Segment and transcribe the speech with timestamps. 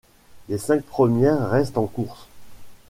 [0.49, 2.25] Les cinq premières restent en course.